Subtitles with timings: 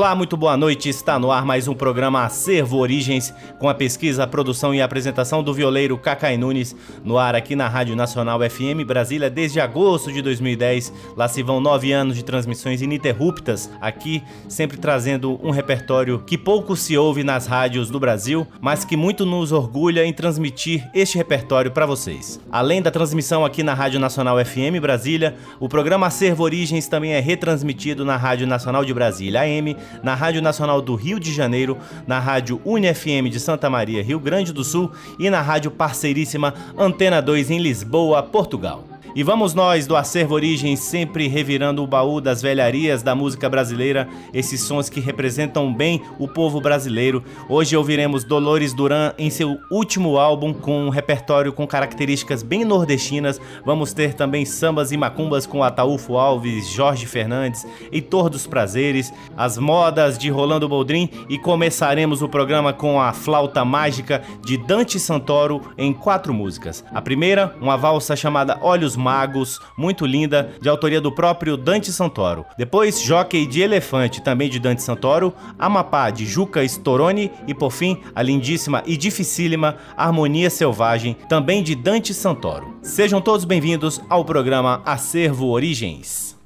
[0.00, 0.88] Olá, muito boa noite.
[0.88, 4.84] Está no ar mais um programa Acervo Origens, com a pesquisa, a produção e a
[4.86, 10.10] apresentação do violeiro Cacai Nunes, no ar aqui na Rádio Nacional FM Brasília desde agosto
[10.10, 10.90] de 2010.
[11.14, 16.74] Lá se vão nove anos de transmissões ininterruptas, aqui sempre trazendo um repertório que pouco
[16.76, 21.72] se ouve nas rádios do Brasil, mas que muito nos orgulha em transmitir este repertório
[21.72, 22.40] para vocês.
[22.50, 27.20] Além da transmissão aqui na Rádio Nacional FM Brasília, o programa Acervo Origens também é
[27.20, 32.18] retransmitido na Rádio Nacional de Brasília AM na Rádio Nacional do Rio de Janeiro, na
[32.18, 37.50] Rádio UniFM de Santa Maria, Rio Grande do Sul e na rádio parceiríssima Antena 2
[37.50, 38.84] em Lisboa, Portugal.
[39.12, 44.08] E vamos nós do Acervo Origem sempre revirando o baú das velharias da música brasileira,
[44.32, 47.24] esses sons que representam bem o povo brasileiro.
[47.48, 53.40] Hoje ouviremos Dolores Duran em seu último álbum com um repertório com características bem nordestinas.
[53.64, 59.58] Vamos ter também sambas e macumbas com Ataúfo Alves, Jorge Fernandes, Heitor dos Prazeres, as
[59.58, 65.62] modas de Rolando Boldrin e começaremos o programa com a flauta mágica de Dante Santoro
[65.76, 66.84] em quatro músicas.
[66.94, 72.44] A primeira, uma valsa chamada Olhos Magos, muito linda, de autoria do próprio Dante Santoro.
[72.56, 78.00] Depois, Jockey de Elefante, também de Dante Santoro, Amapá de Juca Storoni e por fim,
[78.14, 82.76] a lindíssima e dificílima Harmonia Selvagem, também de Dante Santoro.
[82.82, 86.38] Sejam todos bem-vindos ao programa Acervo Origens.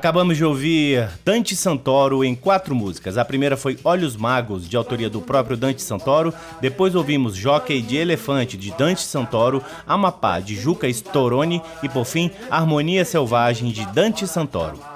[0.00, 3.18] Acabamos de ouvir Dante Santoro em quatro músicas.
[3.18, 6.32] A primeira foi Olhos Magos, de autoria do próprio Dante Santoro.
[6.58, 9.62] Depois ouvimos Jockey de Elefante, de Dante Santoro.
[9.86, 11.60] Amapá, de Juca Storoni.
[11.82, 14.89] E por fim, Harmonia Selvagem, de Dante Santoro.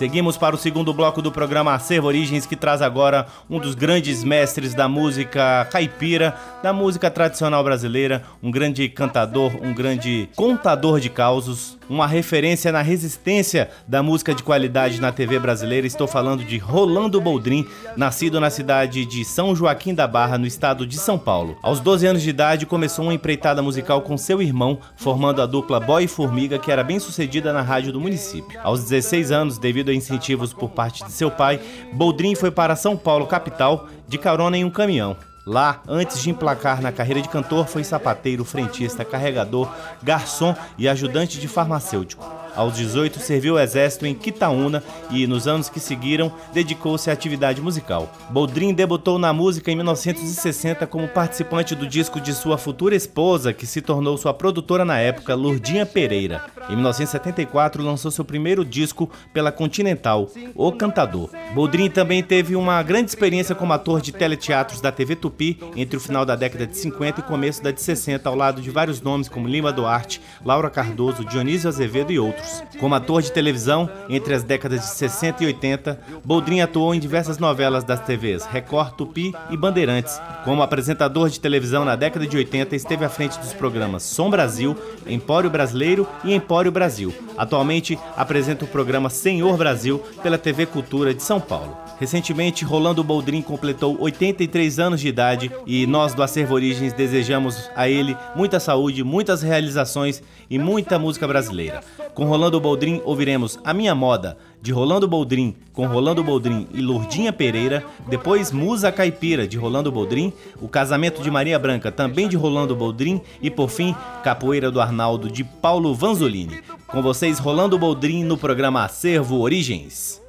[0.00, 4.24] Seguimos para o segundo bloco do programa Acervo Origens, que traz agora um dos grandes
[4.24, 11.10] mestres da música caipira, da música tradicional brasileira, um grande cantador, um grande contador de
[11.10, 15.86] causos, uma referência na resistência da música de qualidade na TV brasileira.
[15.86, 20.86] Estou falando de Rolando Boldrin, nascido na cidade de São Joaquim da Barra, no estado
[20.86, 21.58] de São Paulo.
[21.62, 25.78] Aos 12 anos de idade, começou uma empreitada musical com seu irmão, formando a dupla
[25.78, 28.58] Boy e Formiga, que era bem sucedida na rádio do município.
[28.62, 31.60] Aos 16 anos, devido a incentivos por parte de seu pai,
[31.92, 35.16] Boldrin foi para São Paulo, capital, de carona em um caminhão.
[35.46, 39.68] Lá, antes de emplacar na carreira de cantor, foi sapateiro, frentista, carregador,
[40.02, 42.39] garçom e ajudante de farmacêutico.
[42.54, 47.60] Aos 18, serviu o exército em Quitaúna e, nos anos que seguiram, dedicou-se à atividade
[47.60, 48.12] musical.
[48.30, 53.66] Boldrin debutou na música em 1960 como participante do disco de sua futura esposa, que
[53.66, 56.44] se tornou sua produtora na época, Lurdinha Pereira.
[56.68, 61.30] Em 1974, lançou seu primeiro disco pela Continental, O Cantador.
[61.54, 66.00] Boldrin também teve uma grande experiência como ator de teleteatros da TV Tupi entre o
[66.00, 69.28] final da década de 50 e começo da de 60, ao lado de vários nomes
[69.28, 72.39] como Lima Duarte, Laura Cardoso, Dionísio Azevedo e outros
[72.78, 77.38] Como ator de televisão, entre as décadas de 60 e 80, Boldrin atuou em diversas
[77.38, 80.20] novelas das TVs Record, Tupi e Bandeirantes.
[80.44, 84.76] Como apresentador de televisão na década de 80, esteve à frente dos programas Som Brasil,
[85.06, 87.12] Empório Brasileiro e Empório Brasil.
[87.36, 91.76] Atualmente apresenta o programa Senhor Brasil pela TV Cultura de São Paulo.
[91.98, 97.88] Recentemente, Rolando Boldrin completou 83 anos de idade e nós do Acervo Origens desejamos a
[97.88, 101.82] ele muita saúde, muitas realizações e muita música brasileira.
[102.14, 107.32] Com Rolando Boldrin ouviremos A Minha Moda, de Rolando Boldrin, com Rolando Boldrin e Lourdinha
[107.32, 112.76] Pereira, depois Musa Caipira, de Rolando Boldrin, O Casamento de Maria Branca, também de Rolando
[112.76, 116.60] Boldrin, e por fim, Capoeira do Arnaldo, de Paulo Vanzolini.
[116.86, 120.20] Com vocês, Rolando Boldrin, no programa Acervo Origens.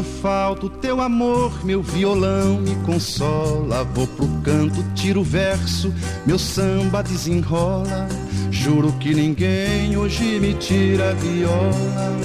[0.00, 3.84] Quando falta o teu amor, meu violão me consola.
[3.84, 5.92] Vou pro canto, tiro o verso,
[6.26, 8.08] meu samba desenrola.
[8.50, 12.16] Juro que ninguém hoje me tira a viola.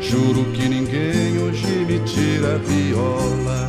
[0.00, 3.68] Juro que ninguém hoje me tira a viola.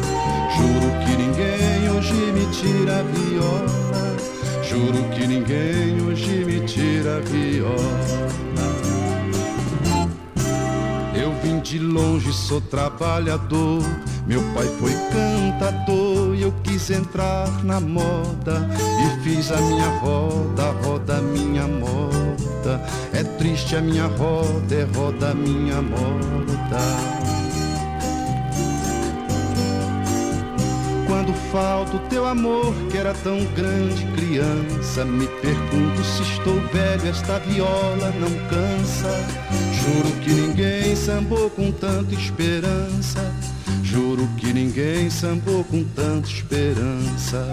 [0.56, 4.16] Juro que ninguém hoje me tira a viola.
[4.64, 8.75] Juro que ninguém hoje me tira a viola.
[11.66, 13.82] De longe, sou trabalhador.
[14.28, 18.70] Meu pai foi cantador e eu quis entrar na moda.
[19.02, 22.86] E fiz a minha roda, roda minha moda.
[23.12, 27.26] É triste a minha roda, é roda minha moda.
[31.08, 37.10] Quando falta o teu amor, que era tão grande, criança, me pergunto se estou velho,
[37.10, 39.10] esta viola não cansa.
[39.74, 43.34] Juro que ninguém sambou com tanta esperança.
[43.84, 47.46] Juro que ninguém sambou com tanta esperança.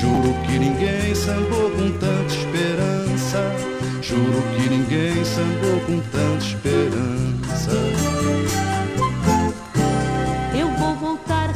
[0.00, 3.56] Juro que ninguém sambou com tanta esperança.
[4.02, 8.20] Juro que ninguém sambou com tanta esperança.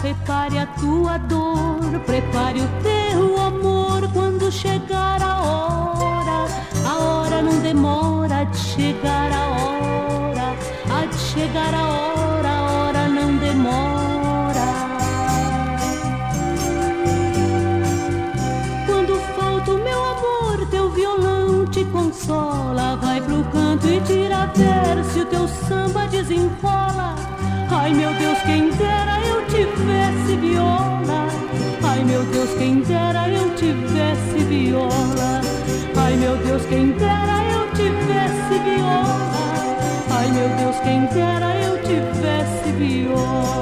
[0.05, 5.23] Prepare a tua dor, prepare o teu amor quando chegar
[11.55, 14.69] chegar a hora, a hora não demora.
[18.87, 22.97] Quando falta o meu amor, teu violão te consola.
[22.97, 27.15] Vai pro canto e tira verso, o teu samba desenrola.
[27.71, 31.29] Ai meu Deus, quem dera eu tivesse viola.
[31.85, 35.41] Ai meu Deus, quem dera eu tivesse viola.
[35.97, 39.34] Ai meu Deus, quem dera eu tivesse viola.
[40.35, 43.55] Meu Deus, quem dera eu tivesse viola.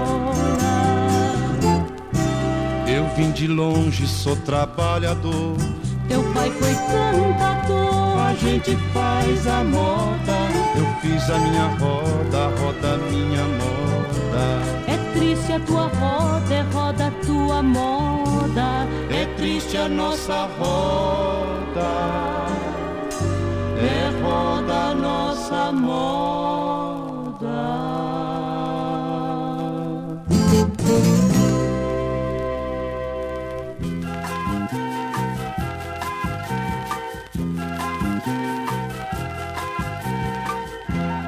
[2.88, 5.56] Eu vim de longe, sou trabalhador.
[6.08, 8.18] Teu pai foi cantador.
[8.18, 10.38] A gente faz a moda.
[10.76, 14.72] Eu fiz a minha roda, roda minha moda.
[14.88, 18.87] É triste a tua roda, é roda a tua moda.
[19.11, 21.88] É triste a nossa roda,
[24.23, 27.12] roda nossa moda.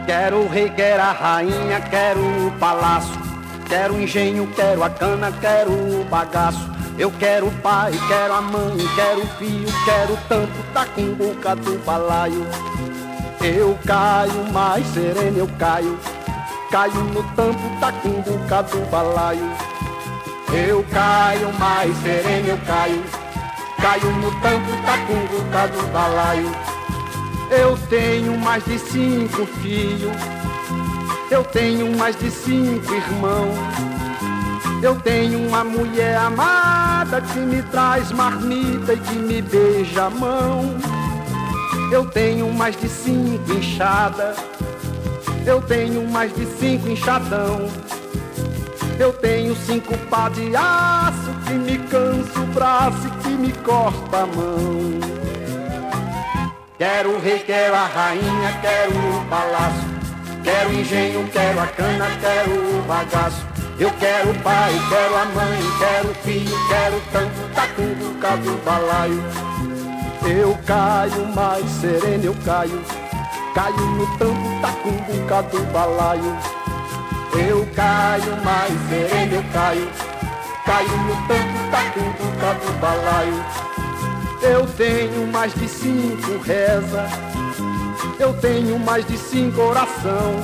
[0.07, 3.21] Quero o rei, quero a rainha, quero o palácio.
[3.69, 6.74] Quero o engenho, quero a cana, quero o bagaço.
[6.97, 11.77] Eu quero o pai, quero a mãe, quero o filho, quero tanto da cumbuca do
[11.85, 12.47] balaio.
[13.43, 15.99] Eu caio, mais sereno eu caio.
[16.71, 19.51] Caio no tampo da cumbuca do balaio.
[20.53, 23.03] Eu caio, mais sereno eu caio.
[23.81, 26.51] Caio no tampo da cumbuca do balaio.
[27.51, 30.17] Eu tenho mais de cinco filhos,
[31.31, 33.94] eu tenho mais de cinco irmãos.
[34.85, 40.77] Eu tenho uma mulher amada que me traz marmita e que me beija a mão.
[41.91, 44.37] Eu tenho mais de cinco enxadas,
[45.47, 47.67] eu tenho mais de cinco enxadão.
[48.99, 54.19] Eu tenho cinco pá de aço que me cansa o braço e que me corta
[54.19, 55.01] a mão.
[56.77, 59.95] Quero o rei, quero a rainha, quero o palácio.
[60.43, 63.54] Quero o engenho, quero a cana, quero o bagaço.
[63.77, 68.65] Eu quero o pai, quero a mãe, quero o filho, quero tanto da cumbuca do
[68.65, 69.23] balaio.
[70.25, 72.81] Eu caio, mais sereno eu caio.
[73.55, 76.37] Caio no tampo da cumbuca do balaio.
[77.37, 79.89] Eu caio, mais sereno eu caio.
[80.65, 83.45] Caio no tampo da cumbuca do balaio.
[84.41, 87.09] Eu tenho mais de cinco reza,
[88.19, 90.35] eu tenho mais de cinco oração,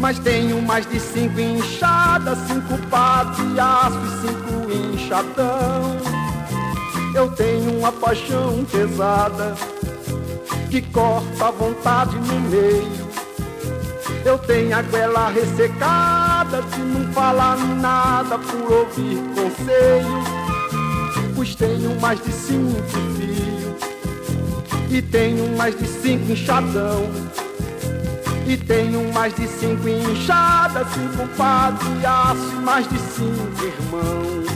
[0.00, 5.96] mas tenho mais de cinco enxadas, cinco pás de aço e cinco enxadão.
[7.14, 9.54] Eu tenho uma paixão pesada
[10.70, 13.04] que corta a vontade no meio.
[14.24, 20.44] Eu tenho a goela ressecada de não falar nada por ouvir conselho
[21.44, 23.74] pois tenho mais de cinco filhos
[24.90, 27.02] e tenho mais de cinco enxadão
[28.46, 34.46] e tenho mais de cinco enxadas, cinco pás de aço mais de cinco irmãos.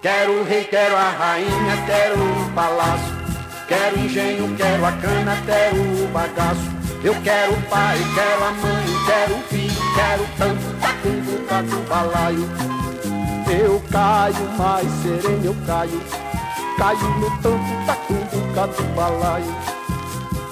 [0.00, 3.14] Quero o rei, quero a rainha, quero o palácio,
[3.68, 6.82] quero engenho, quero a cana, quero o bagaço.
[7.04, 12.48] Eu quero o pai, quero a mãe, quero o filho, quero tanto tacumbuca do balaio.
[13.50, 16.00] Eu caio, mais sereno eu caio,
[16.78, 19.71] caio no tanto tacumbuca do balaio.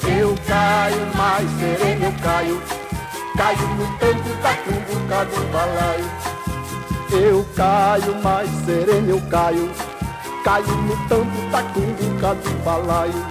[0.03, 2.63] Eu caio, mais sereno eu caio,
[3.37, 6.11] caio no tanto tacumbuca do balaio.
[7.13, 9.71] Eu caio, mais sereno eu caio,
[10.45, 13.27] caio no tanto tacumbuca do balaio.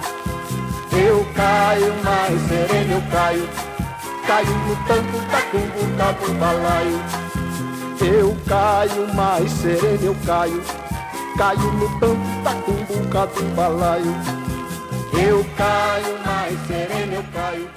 [0.91, 3.49] Eu caio, mais sereno eu caio.
[4.27, 6.99] Caio no tanto da cumbuca do balaio.
[7.99, 10.61] Eu caio, mais sereno eu caio.
[11.35, 14.48] Caio no tanto da cumbuca do balaio
[15.13, 17.69] Eu caio, mais sereno eu caio.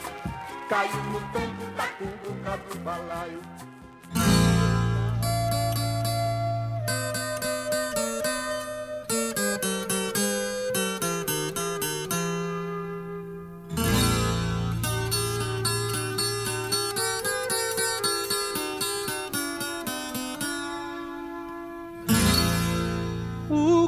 [0.68, 3.51] Caio no tanto da cumbuca do balaio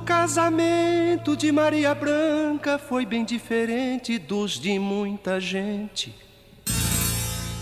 [0.04, 6.14] casamento de Maria Branca foi bem diferente dos de muita gente.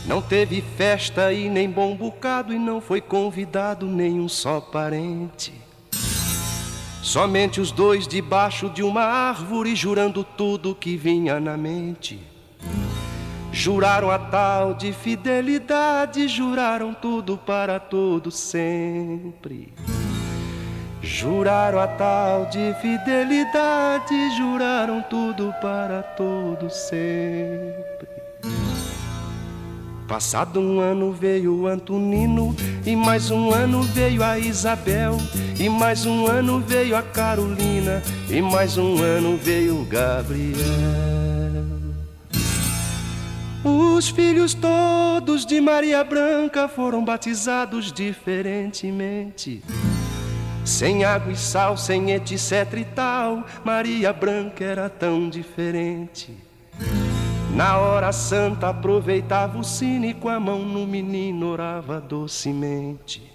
[0.04, 5.52] Não teve festa e nem bom bocado, e não foi convidado nenhum só parente.
[7.00, 12.18] Somente os dois debaixo de uma árvore, jurando tudo que vinha na mente.
[13.52, 19.72] Juraram a tal de fidelidade, juraram tudo para todo sempre.
[21.02, 28.08] Juraram a tal de fidelidade, juraram tudo para todo sempre.
[30.06, 32.54] Passado um ano veio Antonino,
[32.86, 35.16] e mais um ano veio a Isabel,
[35.58, 40.52] e mais um ano veio a Carolina, e mais um ano veio Gabriel.
[43.64, 49.62] Os filhos todos de Maria Branca foram batizados diferentemente.
[50.64, 56.36] Sem água e sal, sem etc e tal, Maria Branca era tão diferente.
[57.54, 63.30] Na hora santa aproveitava o sino com a mão no menino orava docemente.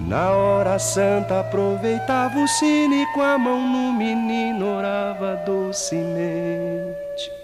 [0.00, 7.43] Na hora santa aproveitava o sino com a mão no menino orava docemente.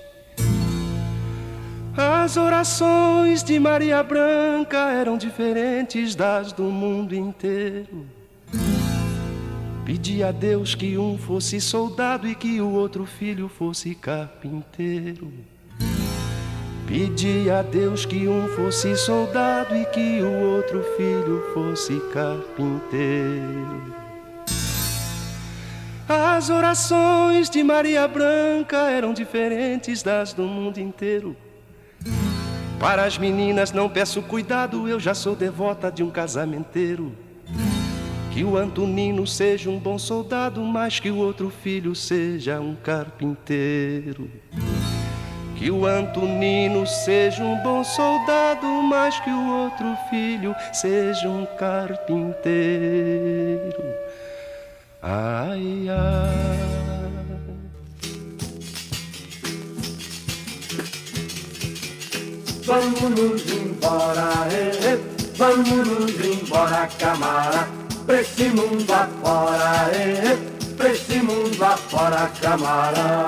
[1.96, 8.06] As orações de Maria Branca eram diferentes das do mundo inteiro.
[9.84, 15.32] Pedi a Deus que um fosse soldado e que o outro filho fosse carpinteiro.
[16.86, 23.94] Pedi a Deus que um fosse soldado e que o outro filho fosse carpinteiro.
[26.08, 31.36] As orações de Maria Branca eram diferentes das do mundo inteiro.
[32.80, 37.12] Para as meninas não peço cuidado, eu já sou devota de um casamenteiro.
[38.32, 44.30] Que o Antonino seja um bom soldado, mas que o outro filho seja um carpinteiro.
[45.56, 52.40] Que o Antonino seja um bom soldado, mas que o outro filho seja um carpinteiro.
[55.02, 56.89] Ai, ai.
[62.70, 64.98] Vamos embora, eh, eh.
[65.36, 67.66] vamos embora, camara,
[68.06, 69.90] pra esse mundo afora,
[70.76, 73.26] pra esse mundo afora, camara.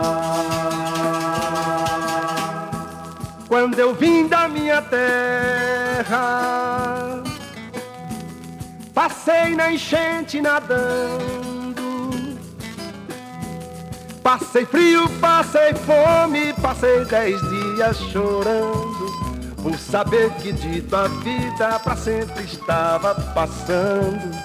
[3.49, 6.15] Quando eu vim da minha terra,
[8.95, 11.83] passei na enchente nadando.
[14.23, 18.92] Passei frio, passei fome, passei dez dias chorando.
[19.63, 24.37] Por saber que dito a vida para sempre estava passando.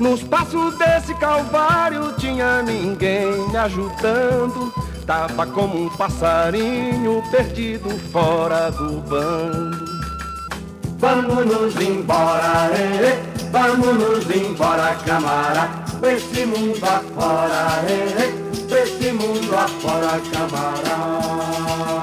[0.00, 4.72] Nos passos desse calvário tinha ninguém me ajudando.
[5.06, 9.86] Tava como um passarinho perdido fora do bando.
[10.98, 15.68] Vamos nos embora, eh, vamos nos embora, camara,
[16.00, 18.32] pra esse mundo afora, eh,
[18.66, 21.95] pra esse mundo afora, camara.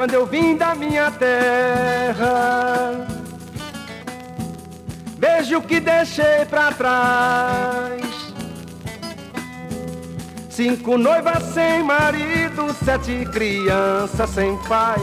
[0.00, 3.06] Quando eu vim da minha terra,
[5.18, 8.00] vejo o que deixei pra trás.
[10.48, 14.96] Cinco noivas sem marido, sete crianças sem pai,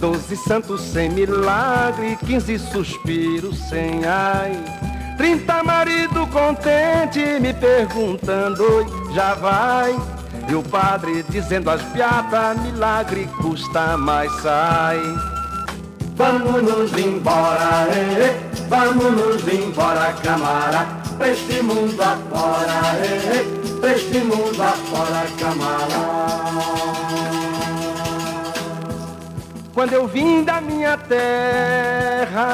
[0.00, 4.50] doze santos sem milagre, quinze suspiros sem ai.
[5.16, 8.64] Trinta marido contente me perguntando,
[9.14, 10.17] já vai?
[10.48, 14.98] E o padre dizendo as piadas, milagre custa, mas sai.
[16.16, 18.40] Vamos nos embora, eh, eh.
[18.66, 20.86] vamos nos embora, camara,
[21.18, 23.44] pra este mundo afora, eh, eh.
[23.78, 26.38] pra este mundo afora, camara.
[29.74, 32.48] Quando eu vim da minha terra,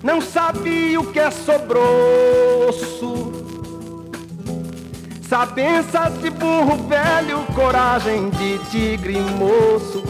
[0.00, 3.25] não sabia o que é sobroço.
[5.28, 10.04] Sabença de burro velho, coragem de tigre moço,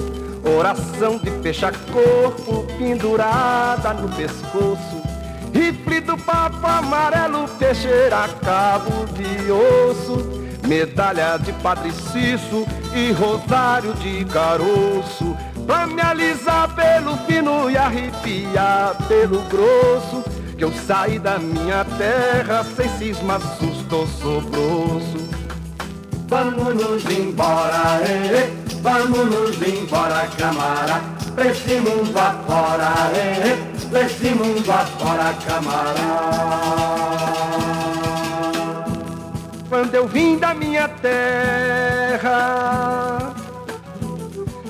[0.59, 5.03] oração de fecha-corpo pendurada no pescoço,
[5.55, 10.37] rifle do papo amarelo, peixeira cabo de osso.
[10.67, 11.93] Medalha de Padre
[12.95, 20.25] e rosário de caroço, pra me alisar pelo fino e arrepiar pelo grosso,
[20.59, 23.39] que eu saí da minha terra sem cisma,
[24.07, 25.29] sobroço.
[26.29, 28.51] Vamos nos embora, eh,
[28.83, 31.01] vamos nos embora, camara,
[31.35, 31.47] pra
[31.81, 33.57] mundo afora, eh,
[33.91, 36.97] pra esse mundo afora, camara
[39.69, 42.33] quando eu vim da minha terra,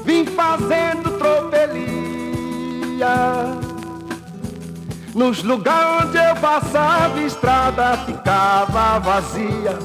[0.05, 1.87] vim fazendo tropelia.
[5.17, 9.79] Nos lugares onde eu passava, estrada ficava vazia.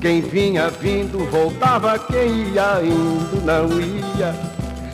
[0.00, 4.34] Quem vinha vindo voltava, quem ia indo não ia.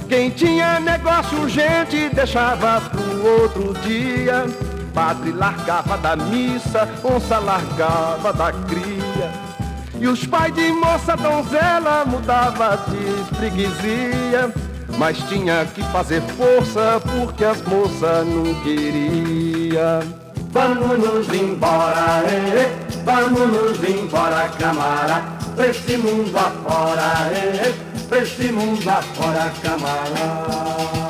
[0.09, 4.46] Quem tinha negócio urgente deixava pro outro dia.
[4.92, 9.31] Padre largava da missa, onça largava da cria.
[10.01, 14.53] E os pais de moça donzela mudava de freguesia
[14.99, 20.01] Mas tinha que fazer força porque as moças não queria.
[20.51, 25.22] Vamos nos embora, eh, vamos nos embora, camara.
[25.55, 27.75] Pra esse mundo afora, eh,
[28.09, 31.07] pra esse mundo afora, camara.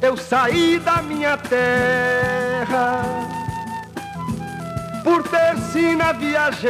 [0.00, 3.02] Eu saí da minha terra
[5.02, 6.68] por ter sina viajeira.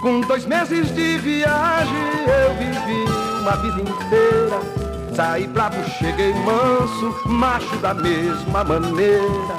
[0.00, 3.04] Com dois meses de viagem eu vivi
[3.40, 4.58] uma vida inteira.
[5.14, 9.56] Saí bravo, cheguei manso, macho da mesma maneira.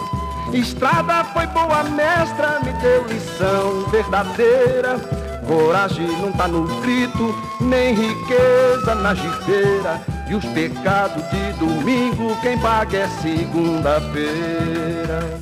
[0.52, 5.00] Estrada foi boa mestra, me deu lição verdadeira.
[5.48, 10.02] Coragem não tá no grito, nem riqueza na gibeira.
[10.28, 15.40] E os pecados de domingo quem paga é segunda-feira.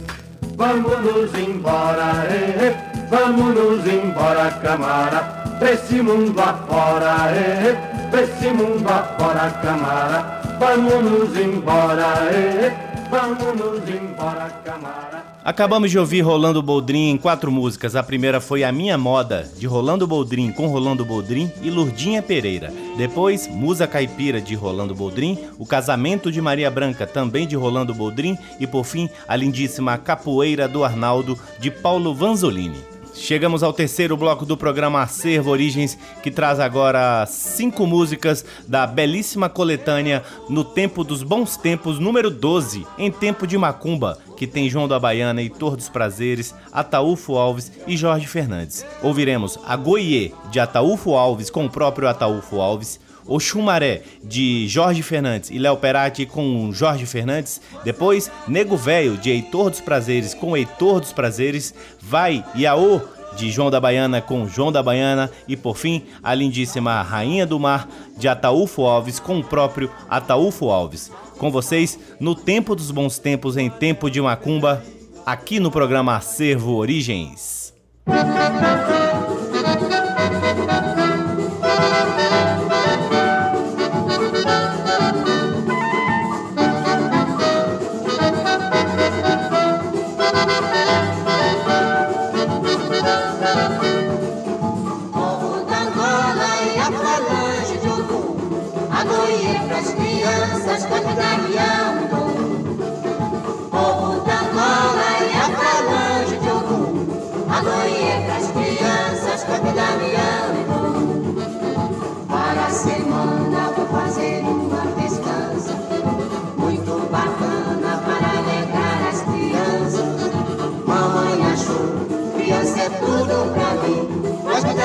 [0.57, 8.47] Vamos nos embora, eh, vamos nos embora, camara, pra esse mundo afora, eh, pra esse
[8.49, 10.39] mundo afora, camara.
[10.59, 12.71] Vamos nos embora, eh,
[13.09, 15.29] vamos nos embora, camara.
[15.43, 17.95] Acabamos de ouvir Rolando Boldrin em quatro músicas.
[17.95, 22.71] A primeira foi A Minha Moda, de Rolando Boldrin com Rolando Boldrin e Lurdinha Pereira.
[22.97, 28.37] Depois, Musa Caipira, de Rolando Boldrin, O Casamento de Maria Branca, também de Rolando Boldrin
[28.59, 32.98] e, por fim, a lindíssima Capoeira do Arnaldo, de Paulo Vanzolini.
[33.19, 39.49] Chegamos ao terceiro bloco do programa Acervo Origens, que traz agora cinco músicas da belíssima
[39.49, 44.87] coletânea No Tempo dos Bons Tempos, número 12, em Tempo de Macumba, que tem João
[44.87, 48.85] da Baiana, Heitor dos Prazeres, Ataúfo Alves e Jorge Fernandes.
[49.03, 55.03] Ouviremos A Goiê, de Ataúfo Alves com o próprio Ataúfo Alves, o Chumaré, de Jorge
[55.03, 57.61] Fernandes e Léo Perati com Jorge Fernandes.
[57.83, 61.73] Depois, Nego Velho, de Heitor dos Prazeres com Heitor dos Prazeres.
[62.01, 62.99] Vai Iaô,
[63.37, 65.29] de João da Baiana com João da Baiana.
[65.47, 67.87] E por fim, a lindíssima Rainha do Mar,
[68.17, 71.11] de Ataúfo Alves com o próprio Ataúfo Alves.
[71.37, 74.83] Com vocês, no tempo dos bons tempos, em tempo de macumba,
[75.25, 77.73] aqui no programa Acervo Origens.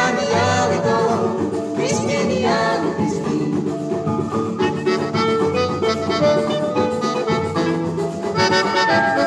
[0.07, 0.29] Thank
[9.19, 9.23] you.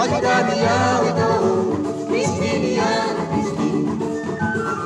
[0.00, 2.06] Pode dar Damião e Morro, então.
[2.06, 3.98] Cristiniano, Cristino.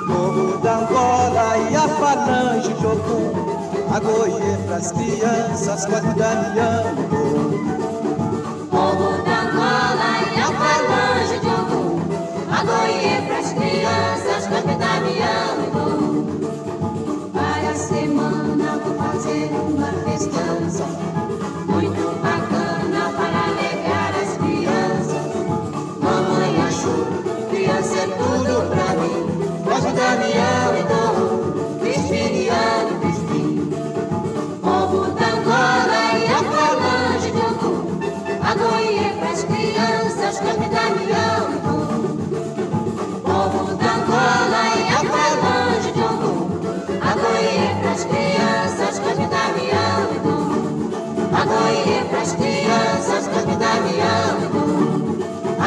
[0.09, 3.94] Morro da Angola e a Falange de Ogum.
[3.94, 7.23] A Goiê pras crianças, pode dar Damião e Morro.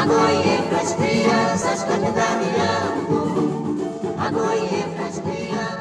[0.07, 4.15] Agoie pras crianças cantar e amo.
[4.17, 5.76] Agoie as crianças.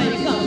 [0.00, 0.39] 下一个。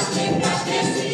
[0.00, 0.08] As
[0.64, 1.09] desse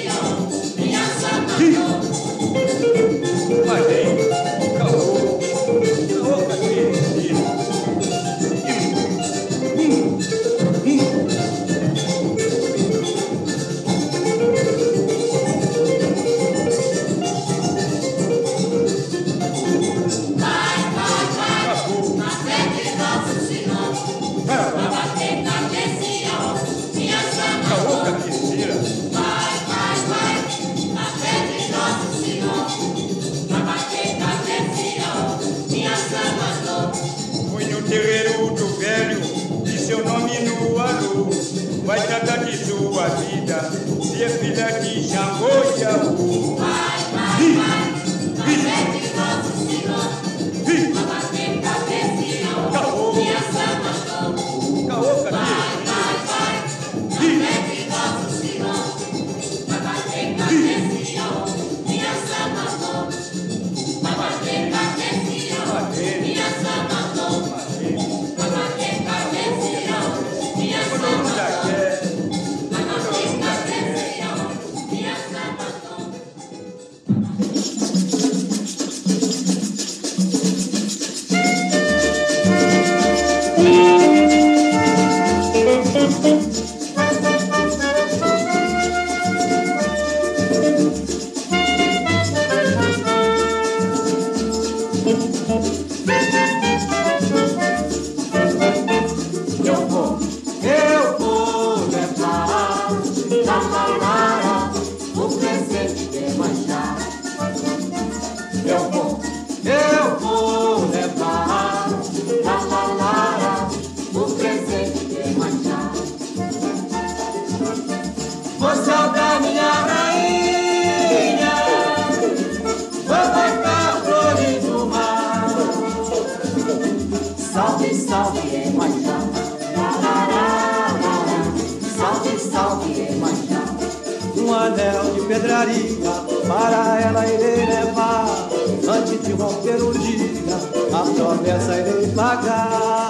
[135.36, 136.10] pedraria,
[136.48, 138.48] para ela irei levar.
[138.88, 140.56] Antes de romper o dia,
[140.92, 143.05] a promessa irei pagar.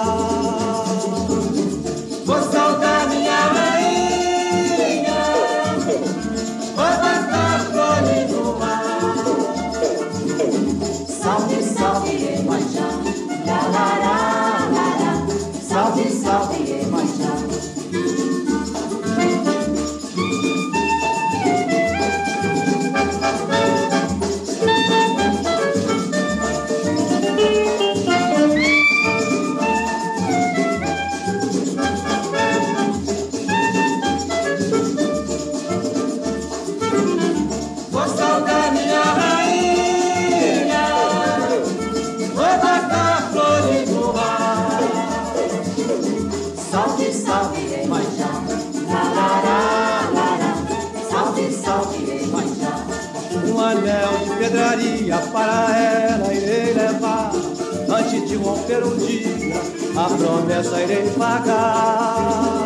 [58.67, 59.61] Antes de romper o dia,
[59.95, 62.56] a promessa irei pagar.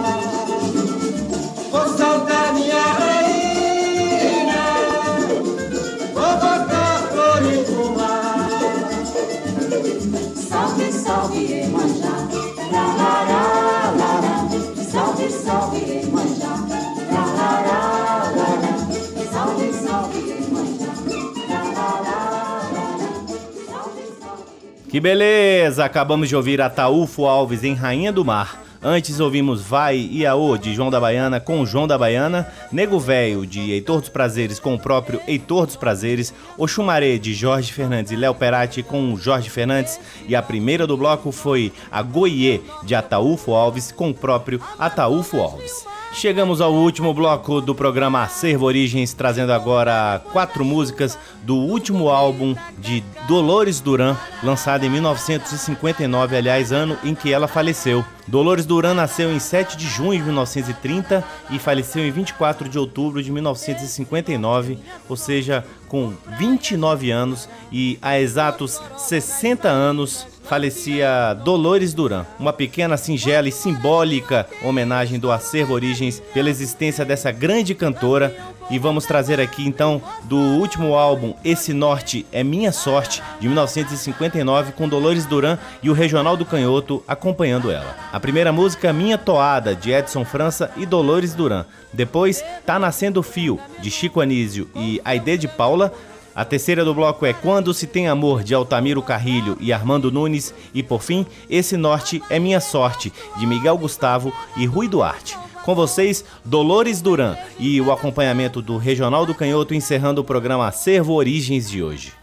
[24.92, 25.86] Que beleza!
[25.86, 28.62] Acabamos de ouvir Ataúfo Alves em Rainha do Mar.
[28.84, 33.46] Antes ouvimos Vai e Aô de João da Baiana com João da Baiana, Nego Velho
[33.46, 38.18] de Heitor dos Prazeres com o próprio Heitor dos Prazeres, Oxumaré de Jorge Fernandes e
[38.18, 43.54] Léo Perati com Jorge Fernandes e a primeira do bloco foi a Goiê de Ataúfo
[43.54, 45.86] Alves com o próprio Ataúfo Alves.
[46.14, 52.54] Chegamos ao último bloco do programa Acervo Origens, trazendo agora quatro músicas do último álbum
[52.78, 58.04] de Dolores Duran, lançado em 1959, aliás, ano em que ela faleceu.
[58.28, 63.24] Dolores Duran nasceu em 7 de junho de 1930 e faleceu em 24 de outubro
[63.24, 72.26] de 1959, ou seja, com 29 anos e há exatos 60 anos falecia Dolores Duran,
[72.40, 78.36] uma pequena, singela e simbólica homenagem do Acervo Origens pela existência dessa grande cantora.
[78.70, 84.72] E vamos trazer aqui então do último álbum Esse Norte é Minha Sorte, de 1959,
[84.72, 87.96] com Dolores Duran e o Regional do Canhoto acompanhando ela.
[88.14, 91.66] A primeira música Minha Toada, de Edson França e Dolores Duran.
[91.92, 95.94] Depois Tá Nascendo Fio, de Chico Anísio e Aide de Paula.
[96.34, 100.54] A terceira do bloco é Quando Se Tem Amor, de Altamiro Carrilho e Armando Nunes.
[100.74, 105.38] E por fim, Esse Norte é Minha Sorte, de Miguel Gustavo e Rui Duarte.
[105.66, 111.14] Com vocês, Dolores Duran e o acompanhamento do Regional do Canhoto encerrando o programa Acervo
[111.14, 112.21] Origens de hoje.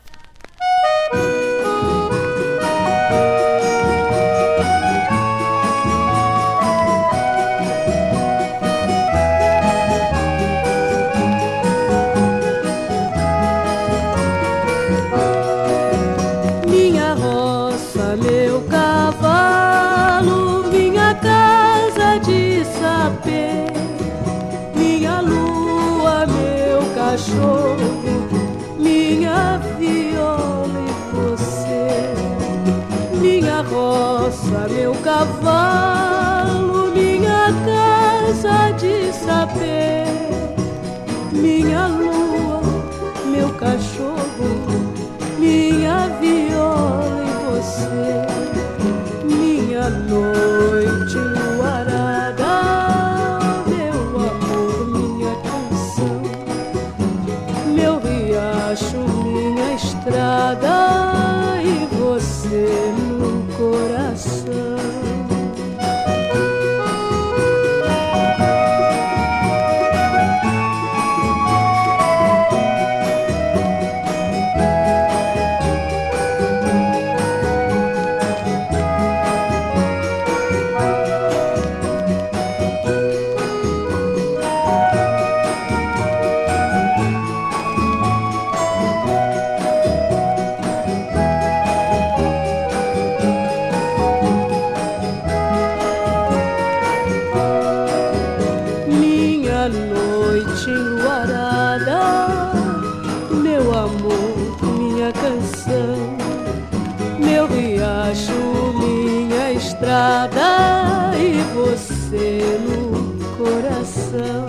[107.69, 114.47] Riacho, minha estrada e você no coração.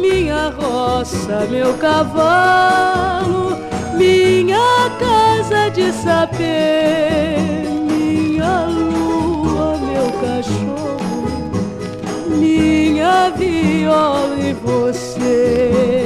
[0.00, 3.56] Minha roça, meu cavalo,
[3.96, 7.38] minha casa de sapê,
[7.88, 10.92] minha lua, meu cachorro
[12.38, 16.01] minha viola e você.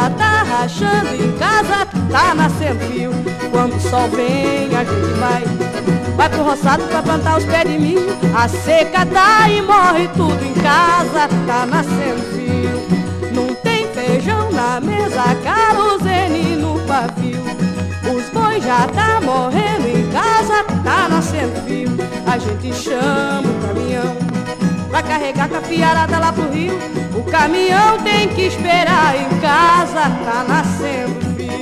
[0.00, 3.10] Já tá rachando, em casa tá nascendo fio.
[3.50, 5.44] Quando o sol vem, a gente vai,
[6.16, 8.16] vai pro roçado pra plantar os pés de milho.
[8.36, 13.34] A seca tá e morre tudo em casa, tá nascendo fio.
[13.34, 17.38] Não tem feijão na mesa, carosene no pavio.
[18.60, 21.88] já tá morrendo em casa, tá nascendo fio.
[22.26, 24.16] A gente chama o caminhão
[24.90, 26.97] pra carregar cafiarada lá pro rio.
[27.30, 31.58] Caminhão tem que esperar em casa, tá nascendo fio.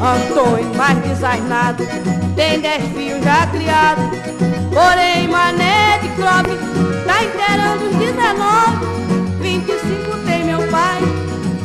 [0.00, 1.84] Antônio mais desainado,
[2.36, 4.04] tem dez fios já criados.
[4.72, 6.56] Porém, mané de crobe,
[7.06, 8.86] tá inteirando os 19.
[9.40, 11.00] 25 tem meu pai,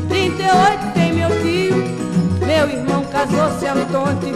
[0.10, 1.76] 38 tem meu tio.
[2.46, 4.36] Meu irmão casou-se Antônio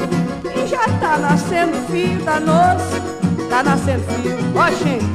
[0.56, 3.21] e já tá nascendo filho da noce.
[3.52, 5.06] Tá nascendo filho, ó gente,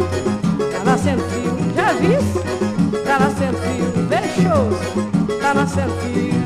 [0.70, 1.56] tá nascendo filho.
[1.74, 2.20] Já viu?
[3.02, 4.68] Tá nascendo filho, deixou,
[5.40, 6.44] tá nascendo filho.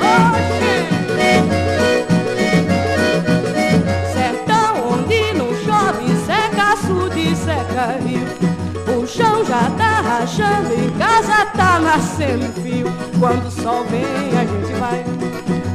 [0.00, 1.50] Ó gente.
[4.12, 8.28] Sertão onde não chove, seca açude, seca rio.
[8.96, 12.86] O chão já tá rachando, em casa tá nascendo fio.
[13.18, 14.04] Quando o sol vem,
[14.38, 15.04] a gente vai,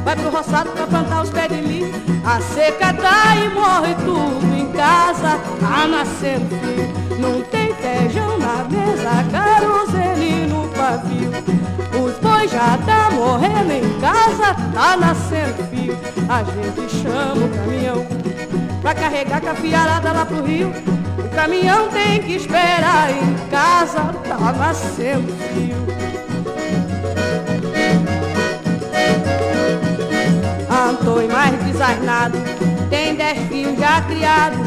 [0.08, 1.92] vai pro roçado pra plantar os pés de milho.
[2.24, 7.18] A seca tá e morre tudo, em casa tá nascendo fio.
[7.18, 11.30] Não tem feijão na mesa, caruzene no pavio.
[12.02, 15.98] Os bois já tá morrendo, em casa tá nascendo fio.
[16.26, 18.06] A gente chama o caminhão
[18.80, 20.72] pra carregar cafiarada lá pro rio
[21.34, 25.32] caminhão tem que esperar em casa, tá nascendo
[31.08, 31.28] frio.
[31.28, 32.38] Antônio mais desainado,
[32.90, 34.58] tem dez filhos já criados.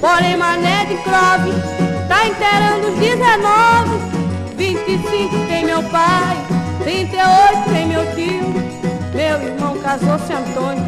[0.00, 1.52] Porém, mané de crove,
[2.08, 4.08] tá inteirando os 19.
[4.56, 6.36] 25 tem meu pai,
[6.84, 8.48] 38 tem meu tio.
[9.14, 10.84] Meu irmão casou-se Antônio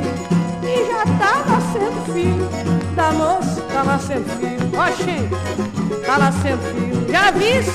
[0.62, 2.48] e já tá nascendo filho
[2.94, 4.70] da moça tá nascendo filho.
[4.78, 7.10] Oxê, tá nascendo filho.
[7.10, 7.72] Já viste?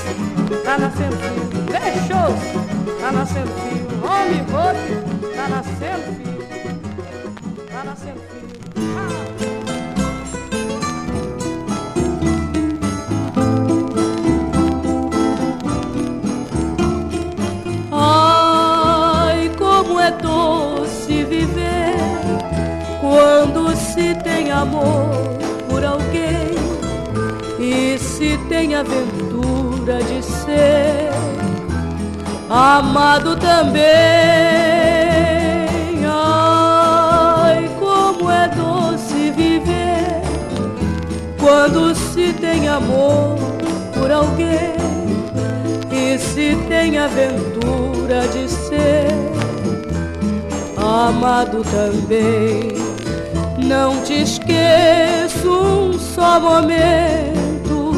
[0.64, 1.66] Tá nascendo filho.
[1.66, 3.86] Fechou, tá nascendo filho.
[4.04, 6.25] Homem, roto, tá nascendo filho.
[7.94, 8.20] Filho.
[17.92, 21.94] Ai, como é doce viver
[23.00, 26.56] quando se tem amor por alguém
[27.60, 31.10] e se tem aventura de ser
[32.50, 35.05] amado também.
[42.26, 43.36] Se tem amor
[43.94, 44.74] por alguém
[45.92, 49.06] e se tem aventura de ser
[50.76, 52.74] amado também.
[53.64, 57.92] Não te esqueço um só momento,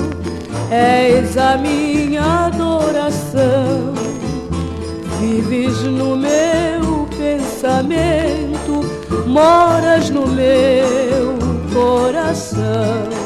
[0.70, 3.94] és a minha adoração.
[5.20, 8.84] Vives no meu pensamento,
[9.26, 11.38] moras no meu
[11.72, 13.17] coração.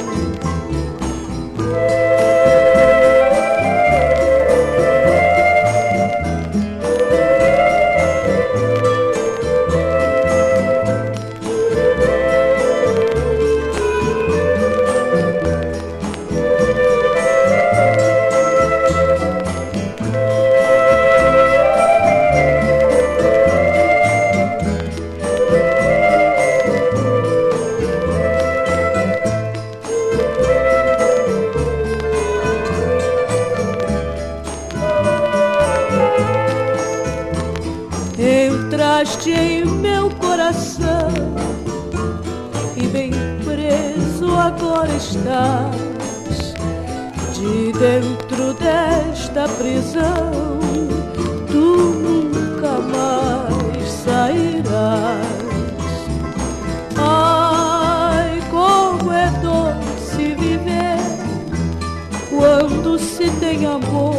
[63.02, 64.14] Se tem amor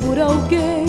[0.00, 0.84] por alguém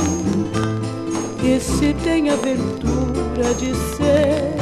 [1.44, 4.56] e se tem aventura de ser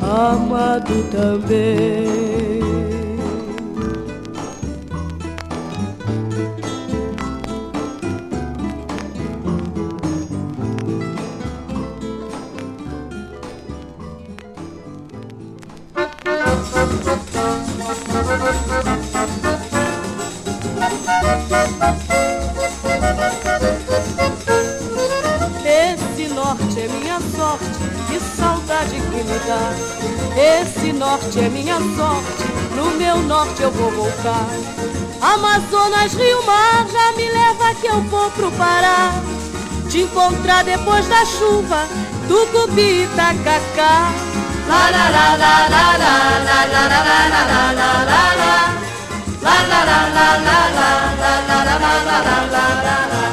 [0.00, 2.71] amado também.
[30.36, 32.44] Esse norte é minha sorte,
[32.76, 34.48] no meu norte eu vou voltar.
[35.20, 39.12] Amazonas, Rio Mar, já me leva que eu vou pro Pará.
[39.92, 41.86] te encontrar depois da chuva,
[42.26, 44.10] tucubi e tacacá.
[44.66, 48.52] La la la la la la la la la la la la la la la
[49.42, 50.90] La la la la la la
[51.20, 52.18] la la la la la
[52.52, 53.24] la la la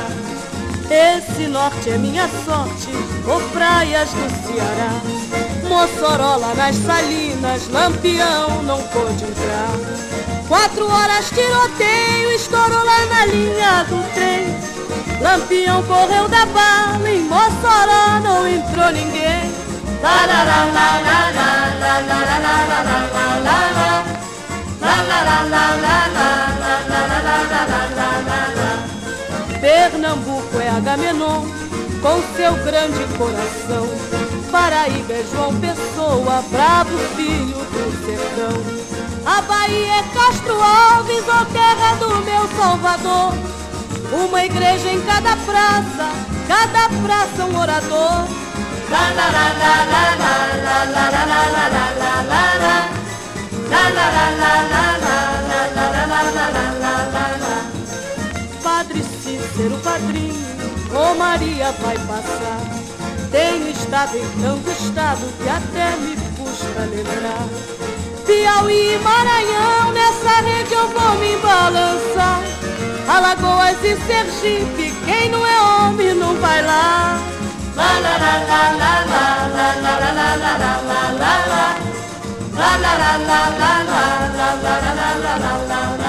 [0.89, 2.89] Esse norte é minha sorte,
[3.25, 12.83] ou praias do Ceará Mossoró nas salinas, Lampião não pôde entrar Quatro horas tiroteio, estourou
[12.83, 14.47] lá na linha do trem
[15.21, 19.49] Lampião correu da bala, em Mossoró não entrou ninguém
[29.61, 31.43] Pernambuco é Agamenon
[32.01, 34.28] com seu grande coração.
[34.51, 38.57] Paraíba é João Pessoa, bravo filho do sertão.
[39.25, 43.33] A Bahia é Castro Alves, ó terra do meu Salvador.
[44.11, 46.09] Uma igreja em cada praça,
[46.47, 48.27] cada praça um orador.
[48.89, 52.09] La la la la la la la la la la la la la la
[58.63, 60.33] Padre Cícero, padrinho,
[60.91, 62.88] ô Maria vai passar.
[63.31, 67.47] Tenho estado em tanto estado que até me custa lembrar.
[68.25, 72.41] Piauí e Maranhão, nessa rede eu vou me balançar.
[73.07, 77.19] Alagoas e Sergipe, quem não é homem não vai lá.
[77.75, 81.89] La la la la la la la la la la la la la la
[82.59, 86.08] La la la la la la la la la la la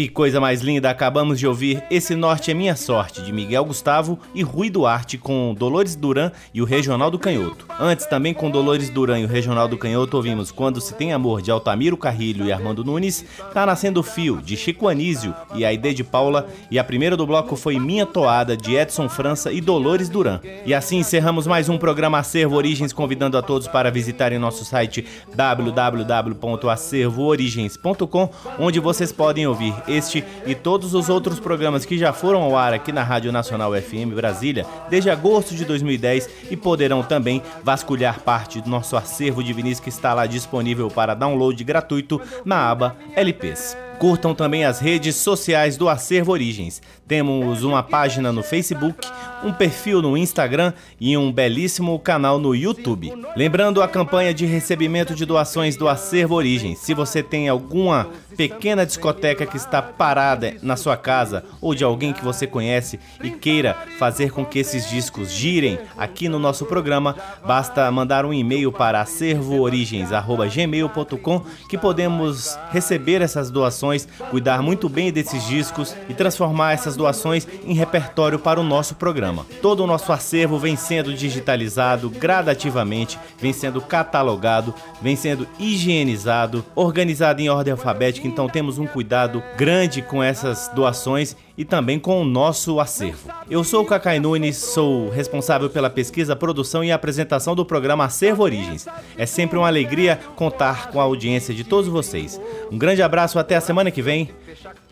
[0.00, 0.88] Que coisa mais linda!
[0.88, 5.54] Acabamos de ouvir Esse Norte é Minha Sorte, de Miguel Gustavo e Rui Duarte, com
[5.54, 7.66] Dolores Duran e o Regional do Canhoto.
[7.78, 11.42] Antes, também com Dolores Duran e o Regional do Canhoto, ouvimos Quando Se Tem Amor,
[11.42, 16.02] de Altamiro Carrilho e Armando Nunes, Tá Nascendo Fio, de Chico Anísio e Aide de
[16.02, 20.40] Paula, e a primeira do bloco foi Minha Toada, de Edson França e Dolores Duran.
[20.64, 25.04] E assim encerramos mais um programa Acervo Origens, convidando a todos para visitarem nosso site
[25.34, 32.56] www.acervoorigens.com, onde vocês podem ouvir este e todos os outros programas que já foram ao
[32.56, 38.20] ar aqui na Rádio Nacional FM Brasília desde agosto de 2010 e poderão também vasculhar
[38.20, 42.96] parte do nosso acervo de vinis que está lá disponível para download gratuito na aba
[43.14, 43.76] LPs.
[44.00, 46.80] Curtam também as redes sociais do Acervo Origens.
[47.06, 49.06] Temos uma página no Facebook,
[49.44, 53.12] um perfil no Instagram e um belíssimo canal no YouTube.
[53.36, 56.78] Lembrando a campanha de recebimento de doações do Acervo Origens.
[56.78, 58.08] Se você tem alguma
[58.40, 63.30] pequena discoteca que está parada na sua casa ou de alguém que você conhece e
[63.30, 67.14] queira fazer com que esses discos girem aqui no nosso programa,
[67.46, 75.46] basta mandar um e-mail para acervoorigens@gmail.com que podemos receber essas doações, cuidar muito bem desses
[75.46, 79.44] discos e transformar essas doações em repertório para o nosso programa.
[79.60, 87.42] Todo o nosso acervo vem sendo digitalizado gradativamente, vem sendo catalogado, vem sendo higienizado, organizado
[87.42, 92.24] em ordem alfabética então temos um cuidado grande com essas doações e também com o
[92.24, 93.28] nosso acervo.
[93.50, 98.44] Eu sou o Cacai Nunes, sou responsável pela pesquisa, produção e apresentação do programa Acervo
[98.44, 98.86] Origens.
[99.18, 102.40] É sempre uma alegria contar com a audiência de todos vocês.
[102.70, 104.30] Um grande abraço, até a semana que vem.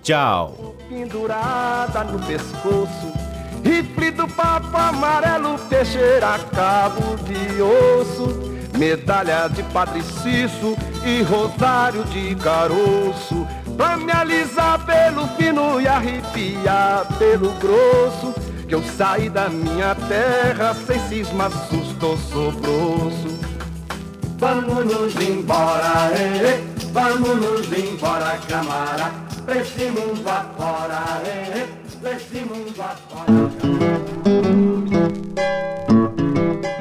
[0.02, 0.76] Tchau.
[0.88, 3.12] Pendurada no pescoço,
[3.64, 5.56] rifle do papo amarelo,
[6.52, 15.26] cabo de osso medalha de Padre Cício e rosário de caroço, pra me alisar pelo
[15.36, 18.32] fino e arrepiar pelo grosso,
[18.68, 23.38] que eu saí da minha terra sem cisma, susto, sobroço.
[24.38, 26.62] Vamos nos embora, eh,
[26.92, 29.12] vamos nos embora, camarada,
[29.44, 31.66] pra esse mundo afora, eh,
[32.00, 33.98] pra esse mundo afora.